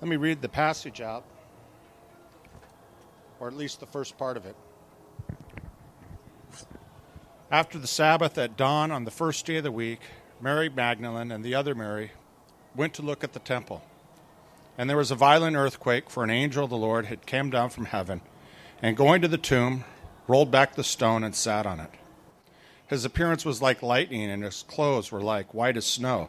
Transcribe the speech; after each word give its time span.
Let 0.00 0.08
me 0.08 0.16
read 0.16 0.42
the 0.42 0.48
passage 0.48 1.00
out, 1.00 1.24
or 3.40 3.48
at 3.48 3.54
least 3.54 3.80
the 3.80 3.86
first 3.86 4.18
part 4.18 4.36
of 4.36 4.44
it. 4.44 4.56
After 7.50 7.78
the 7.78 7.86
Sabbath 7.86 8.36
at 8.36 8.56
dawn 8.56 8.90
on 8.90 9.04
the 9.04 9.10
first 9.10 9.46
day 9.46 9.56
of 9.56 9.64
the 9.64 9.72
week, 9.72 10.00
Mary 10.40 10.68
Magdalene 10.68 11.30
and 11.30 11.44
the 11.44 11.54
other 11.54 11.74
Mary 11.74 12.10
went 12.74 12.92
to 12.94 13.02
look 13.02 13.22
at 13.22 13.32
the 13.32 13.38
temple. 13.38 13.82
And 14.76 14.90
there 14.90 14.96
was 14.96 15.12
a 15.12 15.16
violent 15.16 15.56
earthquake, 15.56 16.10
for 16.10 16.24
an 16.24 16.30
angel 16.30 16.64
of 16.64 16.70
the 16.70 16.76
Lord 16.76 17.06
had 17.06 17.26
come 17.26 17.50
down 17.50 17.70
from 17.70 17.86
heaven, 17.86 18.20
and 18.82 18.96
going 18.96 19.22
to 19.22 19.28
the 19.28 19.38
tomb, 19.38 19.84
rolled 20.26 20.50
back 20.50 20.74
the 20.74 20.82
stone 20.82 21.22
and 21.22 21.34
sat 21.34 21.64
on 21.64 21.78
it. 21.78 21.90
His 22.88 23.04
appearance 23.04 23.44
was 23.44 23.62
like 23.62 23.82
lightning, 23.82 24.28
and 24.28 24.42
his 24.42 24.64
clothes 24.64 25.12
were 25.12 25.22
like 25.22 25.54
white 25.54 25.76
as 25.76 25.86
snow. 25.86 26.28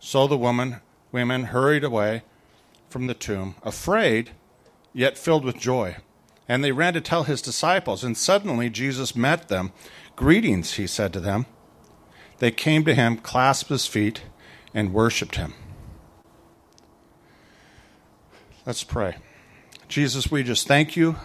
So 0.00 0.26
the 0.26 0.38
woman, 0.38 0.80
women 1.12 1.44
hurried 1.44 1.84
away 1.84 2.22
from 2.88 3.06
the 3.06 3.14
tomb, 3.14 3.56
afraid, 3.62 4.30
yet 4.92 5.18
filled 5.18 5.44
with 5.44 5.58
joy. 5.58 5.96
And 6.48 6.64
they 6.64 6.72
ran 6.72 6.94
to 6.94 7.00
tell 7.00 7.24
his 7.24 7.42
disciples, 7.42 8.02
and 8.02 8.16
suddenly 8.16 8.70
Jesus 8.70 9.14
met 9.14 9.48
them. 9.48 9.72
Greetings, 10.16 10.74
he 10.74 10.86
said 10.86 11.12
to 11.12 11.20
them. 11.20 11.46
They 12.38 12.50
came 12.50 12.84
to 12.84 12.94
him, 12.94 13.18
clasped 13.18 13.70
his 13.70 13.86
feet, 13.86 14.22
and 14.72 14.94
worshiped 14.94 15.36
him. 15.36 15.54
Let's 18.64 18.84
pray. 18.84 19.16
Jesus, 19.88 20.30
we 20.30 20.42
just 20.42 20.66
thank 20.66 20.96
you 20.96 21.16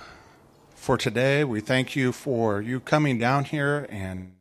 for 0.75 0.97
today. 0.97 1.43
We 1.43 1.61
thank 1.61 1.95
you 1.95 2.11
for 2.11 2.61
you 2.61 2.79
coming 2.79 3.17
down 3.17 3.45
here 3.45 3.85
and 3.89 4.33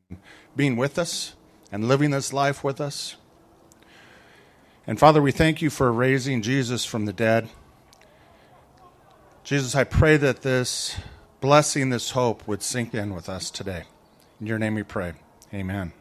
being 0.57 0.77
with 0.77 0.99
us 0.99 1.35
and 1.71 1.87
living 1.87 2.11
this 2.11 2.33
life 2.33 2.65
with 2.65 2.81
us. 2.81 3.17
And 4.85 4.99
Father, 4.99 5.23
we 5.23 5.31
thank 5.31 5.63
you 5.63 5.71
for 5.71 5.93
raising 5.93 6.43
Jesus 6.43 6.85
from 6.85 7.05
the 7.05 7.13
dead. 7.13 7.49
Jesus, 9.45 9.77
I 9.77 9.85
pray 9.85 10.17
that 10.17 10.43
this 10.43 10.97
blessing, 11.41 11.91
this 11.91 12.11
hope 12.11 12.47
would 12.49 12.63
sink 12.63 12.93
in 12.93 13.15
with 13.15 13.29
us 13.29 13.49
today. 13.49 13.85
In 14.41 14.47
your 14.49 14.59
name 14.59 14.75
we 14.75 14.83
pray. 14.83 15.13
Amen. 15.55 15.93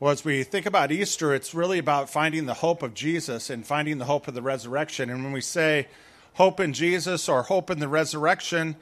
Well, 0.00 0.10
as 0.10 0.24
we 0.24 0.42
think 0.42 0.66
about 0.66 0.90
Easter, 0.90 1.32
it's 1.32 1.54
really 1.54 1.78
about 1.78 2.10
finding 2.10 2.46
the 2.46 2.54
hope 2.54 2.82
of 2.82 2.92
Jesus 2.92 3.48
and 3.48 3.64
finding 3.64 3.98
the 3.98 4.06
hope 4.06 4.26
of 4.26 4.34
the 4.34 4.42
resurrection. 4.42 5.10
And 5.10 5.22
when 5.22 5.32
we 5.32 5.40
say 5.40 5.86
hope 6.34 6.58
in 6.58 6.72
Jesus 6.72 7.28
or 7.28 7.44
hope 7.44 7.70
in 7.70 7.78
the 7.78 7.86
resurrection, 7.86 8.74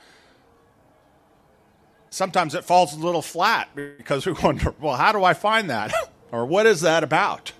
sometimes 2.08 2.54
it 2.54 2.64
falls 2.64 2.94
a 2.94 2.98
little 2.98 3.20
flat 3.20 3.68
because 3.74 4.24
we 4.24 4.32
wonder, 4.42 4.74
well, 4.80 4.96
how 4.96 5.12
do 5.12 5.24
I 5.24 5.34
find 5.34 5.68
that? 5.68 5.92
or 6.32 6.46
what 6.46 6.66
is 6.66 6.80
that 6.80 7.02
about? 7.02 7.52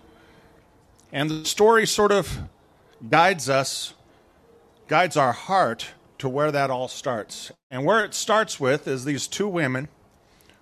And 1.12 1.30
the 1.30 1.44
story 1.44 1.86
sort 1.86 2.12
of 2.12 2.38
guides 3.08 3.48
us, 3.48 3.94
guides 4.88 5.16
our 5.16 5.32
heart 5.32 5.88
to 6.18 6.28
where 6.28 6.52
that 6.52 6.70
all 6.70 6.88
starts. 6.88 7.50
And 7.70 7.84
where 7.84 8.04
it 8.04 8.14
starts 8.14 8.60
with 8.60 8.86
is 8.86 9.04
these 9.04 9.26
two 9.26 9.48
women 9.48 9.88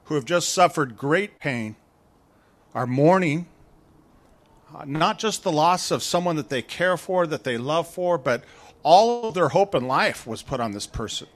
who 0.05 0.15
have 0.15 0.25
just 0.25 0.53
suffered 0.53 0.97
great 0.97 1.38
pain 1.38 1.77
are 2.75 2.87
mourning 2.87 3.47
uh, 4.75 4.84
not 4.87 5.19
just 5.19 5.43
the 5.43 5.53
loss 5.53 5.91
of 5.91 6.03
someone 6.03 6.37
that 6.37 6.50
they 6.50 6.62
care 6.62 6.97
for, 6.97 7.27
that 7.27 7.44
they 7.44 7.56
love 7.56 7.88
for, 7.88 8.19
but 8.19 8.44
all 8.83 9.28
of 9.28 9.34
their 9.34 9.49
hope 9.49 9.75
in 9.75 9.87
life 9.87 10.27
was 10.27 10.43
put 10.43 10.60
on 10.60 10.72
this 10.72 10.87
person. 10.87 11.27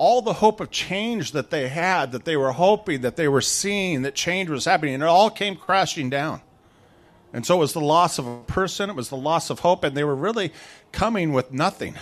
All 0.00 0.22
the 0.22 0.32
hope 0.32 0.60
of 0.60 0.70
change 0.70 1.32
that 1.32 1.50
they 1.50 1.68
had, 1.68 2.12
that 2.12 2.24
they 2.24 2.34
were 2.34 2.52
hoping, 2.52 3.02
that 3.02 3.16
they 3.16 3.28
were 3.28 3.42
seeing, 3.42 4.00
that 4.00 4.14
change 4.14 4.48
was 4.48 4.64
happening, 4.64 4.94
and 4.94 5.02
it 5.02 5.06
all 5.06 5.28
came 5.28 5.56
crashing 5.56 6.08
down. 6.08 6.40
And 7.34 7.44
so 7.44 7.56
it 7.56 7.58
was 7.58 7.74
the 7.74 7.82
loss 7.82 8.18
of 8.18 8.26
a 8.26 8.38
person, 8.44 8.88
it 8.88 8.96
was 8.96 9.10
the 9.10 9.16
loss 9.18 9.50
of 9.50 9.58
hope, 9.58 9.84
and 9.84 9.94
they 9.94 10.02
were 10.02 10.16
really 10.16 10.54
coming 10.90 11.34
with 11.34 11.52
nothing. 11.52 11.96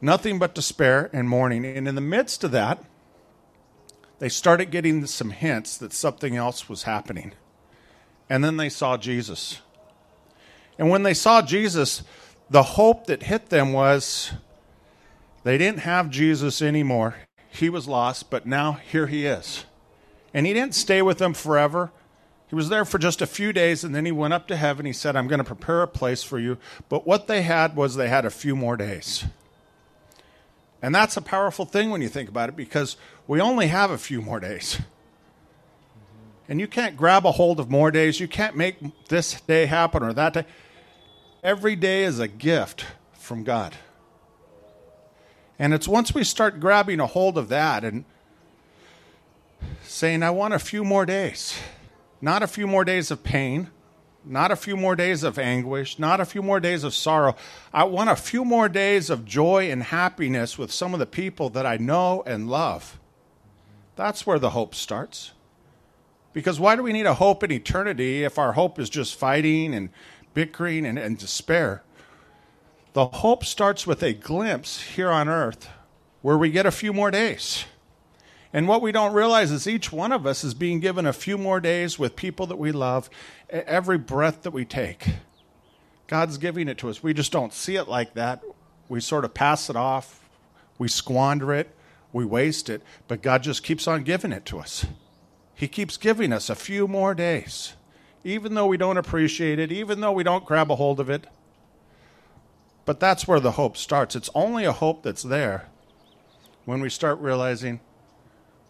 Nothing 0.00 0.38
but 0.38 0.54
despair 0.54 1.10
and 1.12 1.28
mourning. 1.28 1.66
And 1.66 1.86
in 1.86 1.96
the 1.96 2.00
midst 2.00 2.44
of 2.44 2.50
that, 2.52 2.82
they 4.18 4.30
started 4.30 4.70
getting 4.70 5.04
some 5.04 5.32
hints 5.32 5.76
that 5.76 5.92
something 5.92 6.34
else 6.34 6.66
was 6.66 6.84
happening. 6.84 7.34
And 8.30 8.42
then 8.42 8.56
they 8.56 8.70
saw 8.70 8.96
Jesus. 8.96 9.60
And 10.78 10.88
when 10.88 11.02
they 11.02 11.12
saw 11.12 11.42
Jesus, 11.42 12.04
the 12.48 12.62
hope 12.62 13.06
that 13.06 13.24
hit 13.24 13.50
them 13.50 13.74
was 13.74 14.32
they 15.42 15.58
didn't 15.58 15.80
have 15.80 16.10
Jesus 16.10 16.60
anymore. 16.60 17.16
He 17.50 17.68
was 17.68 17.88
lost, 17.88 18.30
but 18.30 18.46
now 18.46 18.72
here 18.72 19.06
he 19.06 19.26
is. 19.26 19.64
And 20.32 20.46
he 20.46 20.52
didn't 20.52 20.74
stay 20.74 21.02
with 21.02 21.18
them 21.18 21.34
forever. 21.34 21.90
He 22.48 22.54
was 22.54 22.68
there 22.68 22.84
for 22.84 22.98
just 22.98 23.22
a 23.22 23.26
few 23.26 23.52
days 23.52 23.84
and 23.84 23.94
then 23.94 24.04
he 24.04 24.12
went 24.12 24.34
up 24.34 24.48
to 24.48 24.56
heaven. 24.56 24.86
He 24.86 24.92
said, 24.92 25.16
I'm 25.16 25.28
going 25.28 25.38
to 25.38 25.44
prepare 25.44 25.82
a 25.82 25.88
place 25.88 26.22
for 26.22 26.38
you. 26.38 26.58
But 26.88 27.06
what 27.06 27.26
they 27.26 27.42
had 27.42 27.76
was 27.76 27.94
they 27.94 28.08
had 28.08 28.24
a 28.24 28.30
few 28.30 28.56
more 28.56 28.76
days. 28.76 29.24
And 30.82 30.94
that's 30.94 31.16
a 31.16 31.22
powerful 31.22 31.64
thing 31.64 31.90
when 31.90 32.02
you 32.02 32.08
think 32.08 32.28
about 32.28 32.48
it 32.48 32.56
because 32.56 32.96
we 33.26 33.40
only 33.40 33.68
have 33.68 33.90
a 33.90 33.98
few 33.98 34.22
more 34.22 34.40
days. 34.40 34.80
And 36.48 36.58
you 36.58 36.66
can't 36.66 36.96
grab 36.96 37.24
a 37.24 37.32
hold 37.32 37.60
of 37.60 37.70
more 37.70 37.92
days. 37.92 38.18
You 38.18 38.26
can't 38.26 38.56
make 38.56 38.76
this 39.06 39.40
day 39.42 39.66
happen 39.66 40.02
or 40.02 40.12
that 40.12 40.32
day. 40.32 40.44
Every 41.44 41.76
day 41.76 42.02
is 42.02 42.18
a 42.18 42.26
gift 42.26 42.84
from 43.12 43.44
God. 43.44 43.76
And 45.60 45.74
it's 45.74 45.86
once 45.86 46.14
we 46.14 46.24
start 46.24 46.58
grabbing 46.58 47.00
a 47.00 47.06
hold 47.06 47.36
of 47.36 47.50
that 47.50 47.84
and 47.84 48.06
saying, 49.82 50.22
I 50.22 50.30
want 50.30 50.54
a 50.54 50.58
few 50.58 50.82
more 50.84 51.04
days, 51.04 51.54
not 52.18 52.42
a 52.42 52.46
few 52.46 52.66
more 52.66 52.82
days 52.82 53.10
of 53.10 53.22
pain, 53.22 53.68
not 54.24 54.50
a 54.50 54.56
few 54.56 54.74
more 54.74 54.96
days 54.96 55.22
of 55.22 55.38
anguish, 55.38 55.98
not 55.98 56.18
a 56.18 56.24
few 56.24 56.42
more 56.42 56.60
days 56.60 56.82
of 56.82 56.94
sorrow. 56.94 57.36
I 57.74 57.84
want 57.84 58.08
a 58.08 58.16
few 58.16 58.42
more 58.42 58.70
days 58.70 59.10
of 59.10 59.26
joy 59.26 59.70
and 59.70 59.82
happiness 59.82 60.56
with 60.56 60.72
some 60.72 60.94
of 60.94 60.98
the 60.98 61.04
people 61.04 61.50
that 61.50 61.66
I 61.66 61.76
know 61.76 62.22
and 62.24 62.48
love. 62.48 62.98
That's 63.96 64.26
where 64.26 64.38
the 64.38 64.50
hope 64.50 64.74
starts. 64.74 65.32
Because 66.32 66.58
why 66.58 66.74
do 66.74 66.82
we 66.82 66.94
need 66.94 67.04
a 67.04 67.14
hope 67.14 67.44
in 67.44 67.52
eternity 67.52 68.24
if 68.24 68.38
our 68.38 68.52
hope 68.52 68.78
is 68.78 68.88
just 68.88 69.14
fighting 69.14 69.74
and 69.74 69.90
bickering 70.32 70.86
and, 70.86 70.98
and 70.98 71.18
despair? 71.18 71.82
The 72.92 73.06
hope 73.06 73.44
starts 73.44 73.86
with 73.86 74.02
a 74.02 74.12
glimpse 74.12 74.80
here 74.80 75.10
on 75.10 75.28
earth 75.28 75.68
where 76.22 76.36
we 76.36 76.50
get 76.50 76.66
a 76.66 76.72
few 76.72 76.92
more 76.92 77.10
days. 77.12 77.64
And 78.52 78.66
what 78.66 78.82
we 78.82 78.90
don't 78.90 79.12
realize 79.12 79.52
is 79.52 79.68
each 79.68 79.92
one 79.92 80.10
of 80.10 80.26
us 80.26 80.42
is 80.42 80.54
being 80.54 80.80
given 80.80 81.06
a 81.06 81.12
few 81.12 81.38
more 81.38 81.60
days 81.60 82.00
with 82.00 82.16
people 82.16 82.46
that 82.46 82.58
we 82.58 82.72
love, 82.72 83.08
every 83.48 83.96
breath 83.96 84.42
that 84.42 84.50
we 84.50 84.64
take. 84.64 85.06
God's 86.08 86.36
giving 86.36 86.66
it 86.66 86.78
to 86.78 86.88
us. 86.88 87.00
We 87.00 87.14
just 87.14 87.30
don't 87.30 87.52
see 87.52 87.76
it 87.76 87.86
like 87.86 88.14
that. 88.14 88.42
We 88.88 89.00
sort 89.00 89.24
of 89.24 89.34
pass 89.34 89.70
it 89.70 89.76
off, 89.76 90.28
we 90.76 90.88
squander 90.88 91.54
it, 91.54 91.70
we 92.12 92.24
waste 92.24 92.68
it, 92.68 92.82
but 93.06 93.22
God 93.22 93.44
just 93.44 93.62
keeps 93.62 93.86
on 93.86 94.02
giving 94.02 94.32
it 94.32 94.44
to 94.46 94.58
us. 94.58 94.84
He 95.54 95.68
keeps 95.68 95.96
giving 95.96 96.32
us 96.32 96.50
a 96.50 96.56
few 96.56 96.88
more 96.88 97.14
days, 97.14 97.74
even 98.24 98.54
though 98.54 98.66
we 98.66 98.76
don't 98.76 98.96
appreciate 98.96 99.60
it, 99.60 99.70
even 99.70 100.00
though 100.00 100.10
we 100.10 100.24
don't 100.24 100.44
grab 100.44 100.72
a 100.72 100.74
hold 100.74 100.98
of 100.98 101.08
it. 101.08 101.28
But 102.90 102.98
that's 102.98 103.28
where 103.28 103.38
the 103.38 103.52
hope 103.52 103.76
starts. 103.76 104.16
It's 104.16 104.30
only 104.34 104.64
a 104.64 104.72
hope 104.72 105.04
that's 105.04 105.22
there 105.22 105.68
when 106.64 106.80
we 106.80 106.90
start 106.90 107.20
realizing 107.20 107.78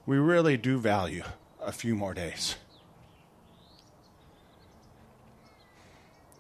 we 0.05 0.19
really 0.19 0.59
do 0.59 0.77
value 0.77 1.23
a 1.59 1.73
few 1.73 1.95
more 1.95 2.13
days. 2.13 2.57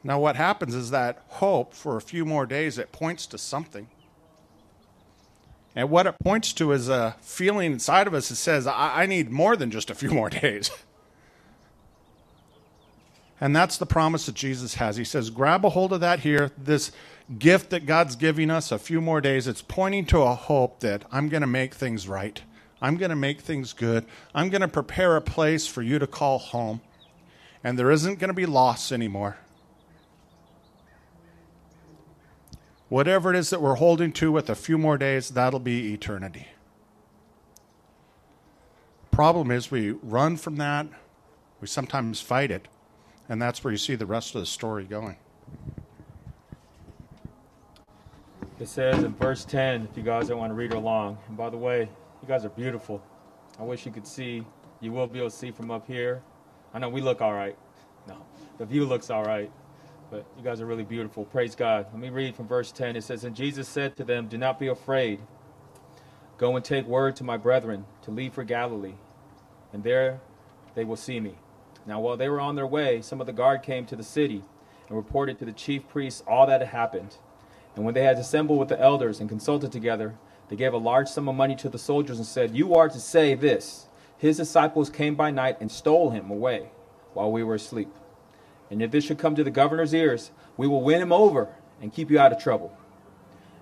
Now, 0.04 0.20
what 0.20 0.36
happens 0.36 0.74
is 0.74 0.90
that 0.90 1.24
hope 1.28 1.72
for 1.72 1.96
a 1.96 2.02
few 2.02 2.26
more 2.26 2.44
days, 2.44 2.76
it 2.76 2.92
points 2.92 3.26
to 3.28 3.38
something. 3.38 3.88
And 5.74 5.88
what 5.88 6.04
it 6.04 6.16
points 6.22 6.52
to 6.52 6.72
is 6.72 6.90
a 6.90 7.16
feeling 7.22 7.72
inside 7.72 8.06
of 8.06 8.12
us 8.12 8.28
that 8.28 8.36
says, 8.36 8.66
I, 8.66 9.04
I 9.04 9.06
need 9.06 9.30
more 9.30 9.56
than 9.56 9.70
just 9.70 9.88
a 9.88 9.94
few 9.94 10.10
more 10.10 10.28
days. 10.42 10.70
And 13.40 13.56
that's 13.56 13.78
the 13.78 13.86
promise 13.86 14.26
that 14.26 14.34
Jesus 14.34 14.74
has. 14.74 14.98
He 14.98 15.04
says, 15.04 15.30
grab 15.30 15.64
a 15.64 15.70
hold 15.70 15.94
of 15.94 16.00
that 16.00 16.20
here, 16.20 16.50
this 16.58 16.92
gift 17.38 17.70
that 17.70 17.86
God's 17.86 18.16
giving 18.16 18.50
us, 18.50 18.72
a 18.72 18.78
few 18.78 19.00
more 19.00 19.20
days. 19.20 19.46
It's 19.46 19.62
pointing 19.62 20.06
to 20.06 20.22
a 20.22 20.34
hope 20.34 20.80
that 20.80 21.04
I'm 21.12 21.28
going 21.28 21.42
to 21.42 21.46
make 21.46 21.74
things 21.74 22.08
right. 22.08 22.42
I'm 22.82 22.96
going 22.96 23.10
to 23.10 23.16
make 23.16 23.40
things 23.40 23.72
good. 23.72 24.06
I'm 24.34 24.48
going 24.48 24.62
to 24.62 24.68
prepare 24.68 25.16
a 25.16 25.20
place 25.20 25.66
for 25.66 25.82
you 25.82 25.98
to 25.98 26.06
call 26.06 26.38
home. 26.38 26.80
And 27.62 27.78
there 27.78 27.90
isn't 27.90 28.18
going 28.18 28.28
to 28.28 28.34
be 28.34 28.46
loss 28.46 28.90
anymore. 28.90 29.36
Whatever 32.88 33.32
it 33.32 33.36
is 33.36 33.50
that 33.50 33.62
we're 33.62 33.76
holding 33.76 34.12
to 34.14 34.32
with 34.32 34.50
a 34.50 34.54
few 34.56 34.76
more 34.76 34.98
days, 34.98 35.28
that'll 35.28 35.60
be 35.60 35.92
eternity. 35.92 36.48
Problem 39.12 39.50
is, 39.50 39.70
we 39.70 39.90
run 39.90 40.36
from 40.36 40.56
that, 40.56 40.86
we 41.60 41.68
sometimes 41.68 42.20
fight 42.20 42.50
it, 42.50 42.66
and 43.28 43.40
that's 43.40 43.62
where 43.62 43.70
you 43.70 43.76
see 43.76 43.94
the 43.94 44.06
rest 44.06 44.34
of 44.34 44.40
the 44.40 44.46
story 44.46 44.84
going. 44.84 45.18
It 48.60 48.68
says 48.68 49.02
in 49.02 49.14
verse 49.14 49.46
10, 49.46 49.88
if 49.90 49.96
you 49.96 50.02
guys 50.02 50.28
don't 50.28 50.38
want 50.38 50.50
to 50.50 50.54
read 50.54 50.74
along, 50.74 51.16
and 51.28 51.34
by 51.34 51.48
the 51.48 51.56
way, 51.56 51.88
you 52.20 52.28
guys 52.28 52.44
are 52.44 52.50
beautiful. 52.50 53.02
I 53.58 53.62
wish 53.62 53.86
you 53.86 53.90
could 53.90 54.06
see. 54.06 54.44
You 54.80 54.92
will 54.92 55.06
be 55.06 55.18
able 55.18 55.30
to 55.30 55.36
see 55.36 55.50
from 55.50 55.70
up 55.70 55.86
here. 55.86 56.22
I 56.74 56.78
know 56.78 56.90
we 56.90 57.00
look 57.00 57.22
all 57.22 57.32
right. 57.32 57.56
No, 58.06 58.18
the 58.58 58.66
view 58.66 58.84
looks 58.84 59.08
all 59.08 59.24
right, 59.24 59.50
but 60.10 60.26
you 60.36 60.44
guys 60.44 60.60
are 60.60 60.66
really 60.66 60.84
beautiful. 60.84 61.24
Praise 61.24 61.54
God. 61.54 61.86
Let 61.90 61.98
me 61.98 62.10
read 62.10 62.36
from 62.36 62.48
verse 62.48 62.70
10. 62.70 62.96
It 62.96 63.02
says, 63.02 63.24
And 63.24 63.34
Jesus 63.34 63.66
said 63.66 63.96
to 63.96 64.04
them, 64.04 64.28
Do 64.28 64.36
not 64.36 64.58
be 64.58 64.66
afraid. 64.66 65.20
Go 66.36 66.54
and 66.54 66.62
take 66.62 66.84
word 66.84 67.16
to 67.16 67.24
my 67.24 67.38
brethren 67.38 67.86
to 68.02 68.10
leave 68.10 68.34
for 68.34 68.44
Galilee, 68.44 68.96
and 69.72 69.82
there 69.82 70.20
they 70.74 70.84
will 70.84 70.96
see 70.96 71.18
me. 71.18 71.36
Now, 71.86 72.00
while 72.00 72.18
they 72.18 72.28
were 72.28 72.40
on 72.40 72.56
their 72.56 72.66
way, 72.66 73.00
some 73.00 73.22
of 73.22 73.26
the 73.26 73.32
guard 73.32 73.62
came 73.62 73.86
to 73.86 73.96
the 73.96 74.02
city 74.02 74.44
and 74.86 74.98
reported 74.98 75.38
to 75.38 75.46
the 75.46 75.52
chief 75.52 75.88
priests 75.88 76.22
all 76.26 76.46
that 76.46 76.60
had 76.60 76.68
happened. 76.68 77.16
And 77.80 77.86
when 77.86 77.94
they 77.94 78.04
had 78.04 78.18
assembled 78.18 78.58
with 78.58 78.68
the 78.68 78.78
elders 78.78 79.20
and 79.20 79.28
consulted 79.30 79.72
together, 79.72 80.14
they 80.50 80.56
gave 80.56 80.74
a 80.74 80.76
large 80.76 81.08
sum 81.08 81.30
of 81.30 81.34
money 81.34 81.56
to 81.56 81.70
the 81.70 81.78
soldiers 81.78 82.18
and 82.18 82.26
said, 82.26 82.54
You 82.54 82.74
are 82.74 82.90
to 82.90 83.00
say 83.00 83.34
this 83.34 83.86
His 84.18 84.36
disciples 84.36 84.90
came 84.90 85.14
by 85.14 85.30
night 85.30 85.56
and 85.62 85.72
stole 85.72 86.10
him 86.10 86.30
away 86.30 86.72
while 87.14 87.32
we 87.32 87.42
were 87.42 87.54
asleep. 87.54 87.88
And 88.70 88.82
if 88.82 88.90
this 88.90 89.06
should 89.06 89.16
come 89.16 89.34
to 89.34 89.42
the 89.42 89.50
governor's 89.50 89.94
ears, 89.94 90.30
we 90.58 90.68
will 90.68 90.82
win 90.82 91.00
him 91.00 91.10
over 91.10 91.48
and 91.80 91.90
keep 91.90 92.10
you 92.10 92.18
out 92.18 92.32
of 92.32 92.38
trouble. 92.38 92.76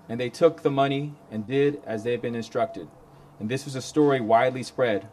And 0.08 0.18
they 0.18 0.30
took 0.30 0.62
the 0.62 0.70
money 0.72 1.14
and 1.30 1.46
did 1.46 1.80
as 1.86 2.02
they 2.02 2.10
had 2.10 2.20
been 2.20 2.34
instructed. 2.34 2.88
And 3.38 3.48
this 3.48 3.64
was 3.66 3.76
a 3.76 3.80
story 3.80 4.20
widely 4.20 4.64
spread 4.64 5.06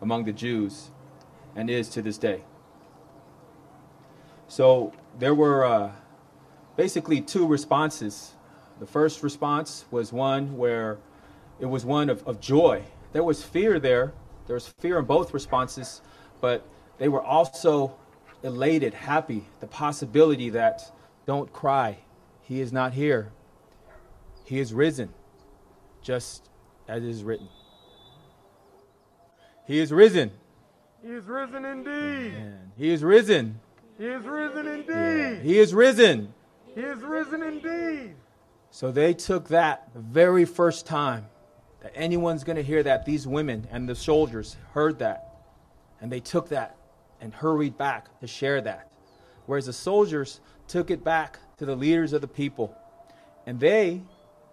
among 0.00 0.24
the 0.24 0.32
Jews 0.32 0.92
and 1.54 1.68
is 1.68 1.90
to 1.90 2.00
this 2.00 2.16
day. 2.16 2.40
So 4.48 4.94
there 5.18 5.34
were 5.34 5.62
uh, 5.62 5.92
basically 6.76 7.20
two 7.20 7.46
responses. 7.46 8.32
The 8.78 8.86
first 8.86 9.22
response 9.22 9.84
was 9.90 10.12
one 10.12 10.56
where 10.56 10.98
it 11.60 11.66
was 11.66 11.84
one 11.84 12.10
of, 12.10 12.26
of 12.26 12.40
joy. 12.40 12.82
There 13.12 13.24
was 13.24 13.42
fear 13.42 13.80
there. 13.80 14.12
There 14.46 14.54
was 14.54 14.68
fear 14.68 14.98
in 14.98 15.06
both 15.06 15.32
responses, 15.32 16.02
but 16.40 16.66
they 16.98 17.08
were 17.08 17.22
also 17.22 17.96
elated, 18.42 18.94
happy, 18.94 19.44
the 19.60 19.66
possibility 19.66 20.50
that 20.50 20.92
don't 21.26 21.52
cry, 21.52 21.98
he 22.42 22.60
is 22.60 22.72
not 22.72 22.92
here. 22.92 23.32
He 24.44 24.60
is 24.60 24.72
risen, 24.72 25.12
just 26.02 26.48
as 26.86 27.02
it 27.02 27.08
is 27.08 27.24
written. 27.24 27.48
He 29.66 29.80
is 29.80 29.92
risen. 29.92 30.30
He 31.02 31.08
is 31.08 31.24
risen 31.24 31.64
indeed. 31.64 32.34
He 32.76 32.90
is 32.90 33.02
risen. 33.02 33.60
He 33.98 34.06
is 34.06 34.24
risen 34.24 34.66
indeed. 34.68 35.38
Yeah. 35.38 35.42
He 35.42 35.58
is 35.58 35.74
risen. 35.74 36.32
He 36.74 36.82
is 36.82 37.00
risen 37.00 37.42
indeed. 37.42 38.14
So 38.70 38.92
they 38.92 39.14
took 39.14 39.48
that 39.48 39.88
the 39.94 40.00
very 40.00 40.44
first 40.44 40.86
time 40.86 41.26
that 41.82 41.92
anyone's 41.94 42.44
going 42.44 42.56
to 42.56 42.62
hear 42.62 42.82
that. 42.82 43.04
These 43.04 43.26
women 43.26 43.66
and 43.70 43.88
the 43.88 43.94
soldiers 43.94 44.56
heard 44.72 44.98
that. 44.98 45.34
And 46.00 46.10
they 46.10 46.20
took 46.20 46.48
that 46.50 46.76
and 47.20 47.32
hurried 47.32 47.78
back 47.78 48.20
to 48.20 48.26
share 48.26 48.60
that. 48.60 48.90
Whereas 49.46 49.66
the 49.66 49.72
soldiers 49.72 50.40
took 50.68 50.90
it 50.90 51.04
back 51.04 51.38
to 51.58 51.64
the 51.64 51.76
leaders 51.76 52.12
of 52.12 52.20
the 52.20 52.28
people. 52.28 52.76
And 53.46 53.60
they, 53.60 54.02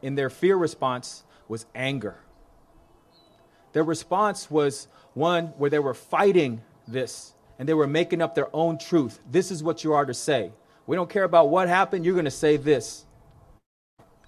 in 0.01 0.15
their 0.15 0.29
fear 0.29 0.55
response, 0.55 1.23
was 1.47 1.65
anger. 1.75 2.17
Their 3.73 3.83
response 3.83 4.49
was 4.49 4.87
one 5.13 5.47
where 5.57 5.69
they 5.69 5.79
were 5.79 5.95
fighting 5.95 6.61
this 6.87 7.33
and 7.59 7.67
they 7.67 7.73
were 7.73 7.87
making 7.87 8.21
up 8.21 8.35
their 8.35 8.53
own 8.55 8.77
truth. 8.77 9.19
This 9.29 9.51
is 9.51 9.63
what 9.63 9.83
you 9.83 9.93
are 9.93 10.05
to 10.05 10.13
say. 10.13 10.51
We 10.85 10.95
don't 10.95 11.09
care 11.09 11.23
about 11.23 11.49
what 11.49 11.67
happened, 11.67 12.05
you're 12.05 12.13
going 12.13 12.25
to 12.25 12.31
say 12.31 12.57
this. 12.57 13.05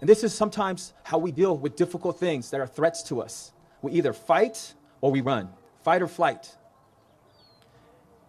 And 0.06 0.10
this 0.12 0.24
is 0.24 0.36
sometimes 0.36 0.94
how 1.02 1.18
we 1.18 1.31
deal 1.31 1.57
with 1.57 1.75
difficult 1.75 2.19
things 2.19 2.52
that 2.52 2.62
are 2.62 2.68
threats 2.68 3.02
to 3.06 3.24
us. 3.24 3.52
We 3.81 3.94
either 3.94 4.13
fight 4.13 4.75
or 5.02 5.10
we 5.10 5.22
run, 5.22 5.50
fight 5.84 6.04
or 6.04 6.07
flight. 6.07 6.56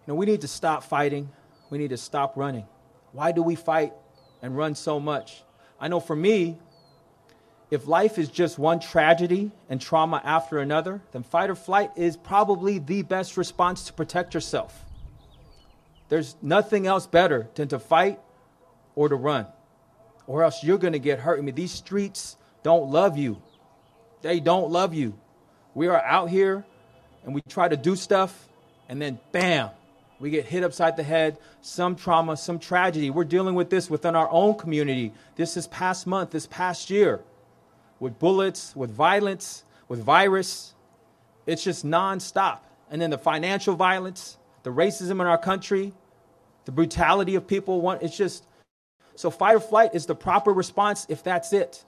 You 0.07 0.15
know, 0.15 0.15
we 0.15 0.25
need 0.25 0.41
to 0.41 0.49
stop 0.49 0.85
fighting. 0.85 1.29
We 1.69 1.77
need 1.77 1.91
to 1.91 1.99
stop 1.99 2.35
running. 2.35 2.65
Why 3.13 3.31
do 3.31 3.43
we 3.43 3.57
fight 3.57 3.93
and 4.41 4.57
run 4.57 4.75
so 4.75 4.99
much? 4.99 5.43
I 5.79 5.89
know 5.89 6.01
for 6.01 6.17
me, 6.17 6.59
if 7.71 7.87
life 7.87 8.17
is 8.17 8.31
just 8.31 8.59
one 8.59 8.81
tragedy 8.81 9.53
and 9.69 9.79
trauma 9.79 10.23
after 10.25 10.61
another, 10.61 11.03
then 11.13 11.25
fight 11.25 11.51
or 11.51 11.55
flight 11.55 11.91
is 11.95 12.17
probably 12.17 12.79
the 12.79 13.03
best 13.03 13.37
response 13.37 13.85
to 13.85 13.93
protect 13.93 14.33
yourself. 14.33 14.83
There's 16.09 16.37
nothing 16.41 16.87
else 16.87 17.07
better 17.07 17.51
than 17.55 17.69
to 17.69 17.79
fight 17.79 18.19
or 18.95 19.11
to 19.11 19.15
run, 19.15 19.49
or 20.27 20.43
else 20.43 20.65
you're 20.65 20.79
going 20.79 20.93
to 20.93 20.99
get 20.99 21.21
hurt. 21.21 21.39
I 21.39 21.43
mean, 21.43 21.55
these 21.55 21.73
streets 21.73 22.37
don't 22.63 22.91
love 22.91 23.17
you. 23.17 23.41
They 24.23 24.41
don't 24.41 24.71
love 24.71 24.95
you. 24.95 25.15
We 25.75 25.89
are 25.89 26.03
out 26.03 26.31
here 26.31 26.65
and 27.25 27.35
we 27.35 27.43
try 27.43 27.69
to 27.69 27.77
do 27.77 27.97
stuff, 27.97 28.49
and 28.89 29.03
then 29.03 29.19
bam, 29.33 29.71
we 30.21 30.31
get 30.31 30.47
hit 30.47 30.63
upside 30.63 30.97
the 30.97 31.03
head, 31.03 31.37
some 31.61 31.97
trauma, 31.97 32.37
some 32.37 32.59
tragedy. 32.59 33.11
We're 33.11 33.25
dealing 33.25 33.55
with 33.55 33.69
this 33.69 33.91
within 33.91 34.15
our 34.15 34.31
own 34.31 34.55
community. 34.55 35.13
This 35.35 35.57
is 35.57 35.67
past 35.67 36.07
month, 36.07 36.31
this 36.31 36.47
past 36.47 36.89
year, 36.89 37.21
with 38.01 38.19
bullets, 38.19 38.75
with 38.75 38.91
violence, 38.91 39.65
with 39.89 40.03
virus. 40.03 40.75
It's 41.47 41.63
just 41.63 41.85
nonstop. 41.85 42.61
And 42.91 43.03
then 43.03 43.11
the 43.11 43.19
financial 43.19 43.75
violence, 43.75 44.39
the 44.63 44.71
racism 44.71 45.21
in 45.21 45.23
our 45.23 45.37
country, 45.37 45.93
the 46.65 46.73
brutality 46.73 47.35
of 47.35 47.47
people. 47.47 47.91
It's 48.01 48.17
just 48.17 48.46
so 49.17 49.31
fight 49.31 49.57
or 49.57 49.61
flight 49.61 49.95
is 49.95 50.07
the 50.07 50.15
proper 50.15 50.53
response 50.53 51.07
if 51.09 51.23
that's 51.23 51.53
it. 51.53 51.85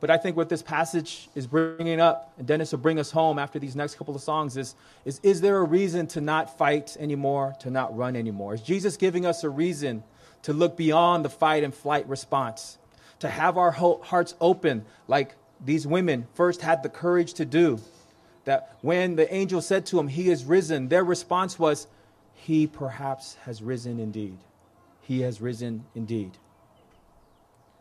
But 0.00 0.10
I 0.10 0.16
think 0.16 0.36
what 0.36 0.48
this 0.48 0.62
passage 0.62 1.28
is 1.34 1.46
bringing 1.46 2.00
up, 2.00 2.32
and 2.38 2.46
Dennis 2.46 2.72
will 2.72 2.78
bring 2.78 2.98
us 2.98 3.10
home 3.10 3.38
after 3.38 3.58
these 3.58 3.76
next 3.76 3.96
couple 3.96 4.14
of 4.14 4.22
songs, 4.22 4.56
is, 4.56 4.74
is 5.04 5.20
is 5.22 5.40
there 5.42 5.58
a 5.58 5.64
reason 5.64 6.06
to 6.08 6.22
not 6.22 6.56
fight 6.56 6.96
anymore, 6.98 7.54
to 7.60 7.70
not 7.70 7.94
run 7.94 8.16
anymore? 8.16 8.54
Is 8.54 8.62
Jesus 8.62 8.96
giving 8.96 9.26
us 9.26 9.44
a 9.44 9.50
reason 9.50 10.02
to 10.42 10.54
look 10.54 10.76
beyond 10.76 11.24
the 11.24 11.28
fight 11.28 11.64
and 11.64 11.74
flight 11.74 12.08
response, 12.08 12.78
to 13.18 13.28
have 13.28 13.58
our 13.58 13.70
hearts 13.70 14.34
open 14.40 14.86
like 15.06 15.34
these 15.62 15.86
women 15.86 16.26
first 16.32 16.62
had 16.62 16.82
the 16.82 16.88
courage 16.88 17.34
to 17.34 17.44
do? 17.44 17.78
That 18.44 18.74
when 18.80 19.16
the 19.16 19.32
angel 19.32 19.60
said 19.60 19.84
to 19.86 19.96
them, 19.96 20.08
He 20.08 20.30
is 20.30 20.46
risen, 20.46 20.88
their 20.88 21.04
response 21.04 21.58
was, 21.58 21.86
He 22.32 22.66
perhaps 22.66 23.34
has 23.44 23.62
risen 23.62 24.00
indeed. 24.00 24.38
He 25.02 25.20
has 25.20 25.42
risen 25.42 25.84
indeed. 25.94 26.38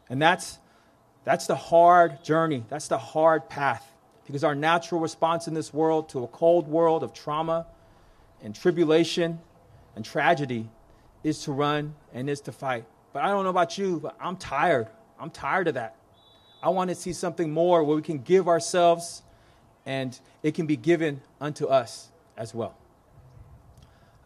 And 0.09 0.21
that's 0.21 0.59
that's 1.25 1.47
the 1.47 1.55
hard 1.55 2.23
journey. 2.23 2.63
That's 2.69 2.87
the 2.87 2.97
hard 2.97 3.49
path. 3.49 3.85
Because 4.25 4.43
our 4.43 4.55
natural 4.55 5.01
response 5.01 5.47
in 5.47 5.53
this 5.53 5.73
world 5.73 6.09
to 6.09 6.23
a 6.23 6.27
cold 6.27 6.67
world 6.67 7.03
of 7.03 7.13
trauma 7.13 7.67
and 8.41 8.55
tribulation 8.55 9.39
and 9.95 10.05
tragedy 10.05 10.69
is 11.23 11.43
to 11.43 11.51
run 11.51 11.95
and 12.13 12.29
is 12.29 12.41
to 12.41 12.51
fight. 12.51 12.85
But 13.11 13.23
I 13.23 13.27
don't 13.29 13.43
know 13.43 13.49
about 13.49 13.77
you, 13.77 13.99
but 13.99 14.15
I'm 14.19 14.37
tired. 14.37 14.87
I'm 15.19 15.29
tired 15.29 15.67
of 15.67 15.73
that. 15.73 15.95
I 16.61 16.69
want 16.69 16.89
to 16.89 16.95
see 16.95 17.13
something 17.13 17.51
more 17.51 17.83
where 17.83 17.95
we 17.95 18.01
can 18.01 18.19
give 18.19 18.47
ourselves 18.47 19.23
and 19.85 20.17
it 20.43 20.53
can 20.53 20.67
be 20.67 20.77
given 20.77 21.21
unto 21.41 21.65
us 21.65 22.09
as 22.37 22.53
well. 22.53 22.75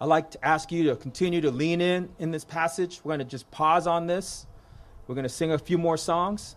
I'd 0.01 0.05
like 0.05 0.31
to 0.31 0.45
ask 0.45 0.71
you 0.71 0.83
to 0.85 0.95
continue 0.95 1.41
to 1.41 1.51
lean 1.51 1.79
in 1.79 2.09
in 2.19 2.31
this 2.31 2.43
passage. 2.43 2.99
We're 3.03 3.09
going 3.09 3.19
to 3.19 3.25
just 3.25 3.49
pause 3.51 3.87
on 3.87 4.07
this. 4.07 4.45
We're 5.07 5.15
going 5.15 5.23
to 5.23 5.29
sing 5.29 5.51
a 5.51 5.57
few 5.57 5.77
more 5.77 5.97
songs. 5.97 6.55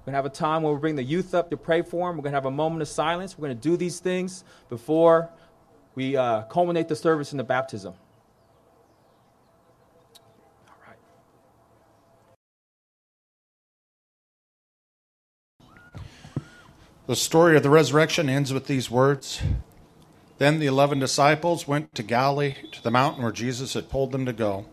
We're 0.00 0.12
going 0.12 0.14
to 0.14 0.16
have 0.16 0.26
a 0.26 0.30
time 0.30 0.62
where 0.62 0.72
we 0.72 0.80
bring 0.80 0.96
the 0.96 1.04
youth 1.04 1.34
up 1.34 1.50
to 1.50 1.56
pray 1.56 1.82
for 1.82 2.08
them. 2.08 2.16
We're 2.16 2.22
going 2.22 2.32
to 2.32 2.36
have 2.36 2.46
a 2.46 2.50
moment 2.50 2.82
of 2.82 2.88
silence. 2.88 3.38
We're 3.38 3.48
going 3.48 3.58
to 3.58 3.68
do 3.68 3.76
these 3.76 4.00
things 4.00 4.42
before 4.68 5.30
we 5.94 6.16
uh, 6.16 6.42
culminate 6.42 6.88
the 6.88 6.96
service 6.96 7.32
in 7.32 7.38
the 7.38 7.44
baptism. 7.44 7.94
All 10.68 10.74
right. 10.86 10.96
The 17.06 17.16
story 17.16 17.56
of 17.56 17.62
the 17.62 17.70
resurrection 17.70 18.28
ends 18.28 18.52
with 18.52 18.66
these 18.66 18.90
words. 18.90 19.40
Then 20.38 20.60
the 20.60 20.66
eleven 20.66 21.00
disciples 21.00 21.66
went 21.66 21.94
to 21.96 22.02
Galilee, 22.02 22.54
to 22.72 22.82
the 22.82 22.90
mountain 22.92 23.22
where 23.24 23.32
Jesus 23.32 23.74
had 23.74 23.90
told 23.90 24.12
them 24.12 24.24
to 24.24 24.32
go. 24.32 24.66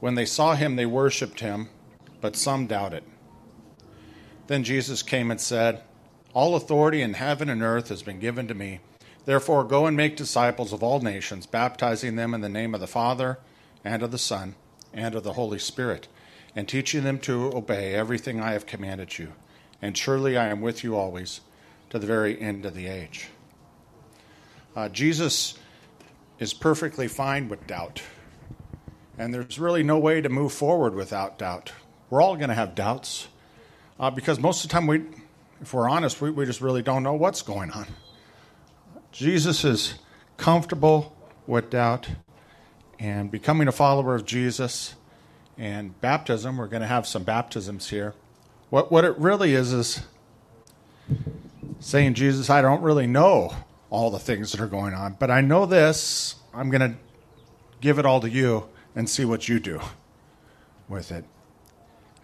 When 0.00 0.16
they 0.16 0.24
saw 0.24 0.56
him, 0.56 0.74
they 0.74 0.86
worshipped 0.86 1.38
him, 1.38 1.68
but 2.22 2.36
some 2.36 2.66
doubted. 2.66 3.04
Then 4.46 4.64
Jesus 4.64 5.02
came 5.02 5.30
and 5.30 5.40
said, 5.40 5.82
All 6.32 6.56
authority 6.56 7.02
in 7.02 7.14
heaven 7.14 7.50
and 7.50 7.62
earth 7.62 7.90
has 7.90 8.02
been 8.02 8.18
given 8.18 8.48
to 8.48 8.54
me. 8.54 8.80
Therefore, 9.26 9.64
go 9.64 9.86
and 9.86 9.96
make 9.96 10.16
disciples 10.16 10.72
of 10.72 10.82
all 10.82 11.00
nations, 11.00 11.46
baptizing 11.46 12.16
them 12.16 12.32
in 12.32 12.40
the 12.40 12.48
name 12.48 12.74
of 12.74 12.80
the 12.80 12.86
Father, 12.86 13.38
and 13.84 14.02
of 14.02 14.10
the 14.10 14.18
Son, 14.18 14.54
and 14.92 15.14
of 15.14 15.24
the 15.24 15.34
Holy 15.34 15.58
Spirit, 15.58 16.08
and 16.56 16.68
teaching 16.68 17.04
them 17.04 17.18
to 17.20 17.52
obey 17.54 17.94
everything 17.94 18.40
I 18.40 18.52
have 18.52 18.66
commanded 18.66 19.18
you. 19.18 19.32
And 19.80 19.96
surely 19.96 20.36
I 20.36 20.48
am 20.48 20.60
with 20.60 20.82
you 20.82 20.96
always 20.96 21.40
to 21.90 21.98
the 21.98 22.06
very 22.06 22.40
end 22.40 22.64
of 22.64 22.74
the 22.74 22.86
age. 22.86 23.28
Uh, 24.74 24.88
Jesus 24.88 25.58
is 26.38 26.54
perfectly 26.54 27.08
fine 27.08 27.48
with 27.48 27.66
doubt. 27.66 28.02
And 29.18 29.32
there's 29.32 29.58
really 29.58 29.82
no 29.82 29.98
way 29.98 30.20
to 30.20 30.28
move 30.28 30.52
forward 30.52 30.94
without 30.94 31.38
doubt. 31.38 31.72
We're 32.12 32.20
all 32.20 32.36
going 32.36 32.50
to 32.50 32.54
have 32.54 32.74
doubts 32.74 33.26
uh, 33.98 34.10
because 34.10 34.38
most 34.38 34.62
of 34.62 34.68
the 34.68 34.74
time, 34.74 34.86
we, 34.86 35.00
if 35.62 35.72
we're 35.72 35.88
honest, 35.88 36.20
we, 36.20 36.30
we 36.30 36.44
just 36.44 36.60
really 36.60 36.82
don't 36.82 37.02
know 37.02 37.14
what's 37.14 37.40
going 37.40 37.70
on. 37.70 37.86
Jesus 39.12 39.64
is 39.64 39.94
comfortable 40.36 41.16
with 41.46 41.70
doubt 41.70 42.10
and 42.98 43.30
becoming 43.30 43.66
a 43.66 43.72
follower 43.72 44.14
of 44.14 44.26
Jesus 44.26 44.94
and 45.56 45.98
baptism. 46.02 46.58
We're 46.58 46.66
going 46.66 46.82
to 46.82 46.86
have 46.86 47.06
some 47.06 47.22
baptisms 47.24 47.88
here. 47.88 48.12
What, 48.68 48.92
what 48.92 49.06
it 49.06 49.16
really 49.16 49.54
is 49.54 49.72
is 49.72 50.02
saying, 51.80 52.12
Jesus, 52.12 52.50
I 52.50 52.60
don't 52.60 52.82
really 52.82 53.06
know 53.06 53.56
all 53.88 54.10
the 54.10 54.18
things 54.18 54.52
that 54.52 54.60
are 54.60 54.66
going 54.66 54.92
on, 54.92 55.16
but 55.18 55.30
I 55.30 55.40
know 55.40 55.64
this. 55.64 56.34
I'm 56.52 56.68
going 56.68 56.92
to 56.92 56.98
give 57.80 57.98
it 57.98 58.04
all 58.04 58.20
to 58.20 58.28
you 58.28 58.68
and 58.94 59.08
see 59.08 59.24
what 59.24 59.48
you 59.48 59.58
do 59.58 59.80
with 60.90 61.10
it. 61.10 61.24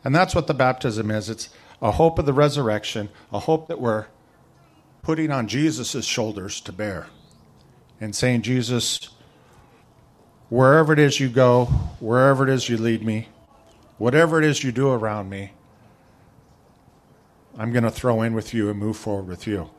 And 0.05 0.15
that's 0.15 0.35
what 0.35 0.47
the 0.47 0.55
baptism 0.55 1.11
is 1.11 1.29
it's 1.29 1.51
a 1.83 1.93
hope 1.93 2.19
of 2.19 2.27
the 2.27 2.33
resurrection, 2.33 3.09
a 3.33 3.41
hope 3.41 3.69
that 3.69 3.81
we're 3.81 4.07
putting 5.03 5.31
on 5.31 5.49
Jesus' 5.49 6.05
shoulders 6.05 6.61
to 6.63 6.73
bear 6.73 7.07
and 8.01 8.15
saying, 8.15 8.43
Jesus, 8.43 9.09
wherever 10.49 10.93
it 10.93 10.99
is 10.99 11.19
you 11.19 11.29
go, 11.29 11.67
wherever 11.99 12.47
it 12.47 12.51
is 12.53 12.69
you 12.69 12.77
lead 12.77 13.05
me, 13.05 13.29
whatever 13.97 14.39
it 14.39 14.45
is 14.45 14.63
you 14.63 14.71
do 14.71 14.91
around 14.91 15.29
me, 15.29 15.53
I'm 17.57 17.73
going 17.73 17.85
to 17.85 17.91
throw 17.91 18.23
in 18.23 18.35
with 18.35 18.55
you 18.55 18.71
and 18.71 18.79
move 18.79 18.97
forward 18.97 19.27
with 19.27 19.47
you. 19.47 19.67